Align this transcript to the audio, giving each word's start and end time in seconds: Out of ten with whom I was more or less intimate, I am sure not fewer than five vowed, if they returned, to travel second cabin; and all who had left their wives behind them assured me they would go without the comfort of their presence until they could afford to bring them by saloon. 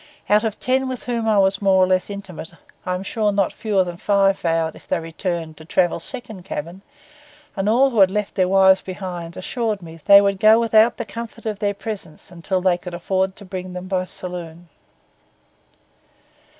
Out 0.31 0.43
of 0.43 0.59
ten 0.59 0.87
with 0.89 1.03
whom 1.03 1.27
I 1.27 1.37
was 1.37 1.61
more 1.61 1.83
or 1.83 1.85
less 1.85 2.09
intimate, 2.09 2.53
I 2.87 2.95
am 2.95 3.03
sure 3.03 3.31
not 3.31 3.53
fewer 3.53 3.83
than 3.83 3.97
five 3.97 4.39
vowed, 4.39 4.73
if 4.73 4.87
they 4.87 4.99
returned, 4.99 5.57
to 5.57 5.63
travel 5.65 5.99
second 5.99 6.43
cabin; 6.43 6.81
and 7.55 7.69
all 7.69 7.91
who 7.91 7.99
had 7.99 8.09
left 8.09 8.33
their 8.33 8.47
wives 8.47 8.81
behind 8.81 9.35
them 9.35 9.37
assured 9.41 9.83
me 9.83 9.97
they 10.05 10.19
would 10.19 10.39
go 10.39 10.59
without 10.59 10.97
the 10.97 11.05
comfort 11.05 11.45
of 11.45 11.59
their 11.59 11.75
presence 11.75 12.31
until 12.31 12.61
they 12.61 12.79
could 12.79 12.95
afford 12.95 13.35
to 13.35 13.45
bring 13.45 13.73
them 13.73 13.87
by 13.87 14.05
saloon. 14.05 14.69